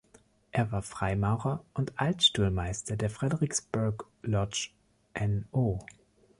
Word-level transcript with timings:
Er 0.51 0.71
war 0.71 0.81
Freimaurer 0.81 1.63
und 1.75 1.99
Alt-Stuhlmeister 1.99 2.97
der 2.97 3.11
"Fredericksburg 3.11 4.07
Lodge 4.23 4.71
No. 5.51 5.85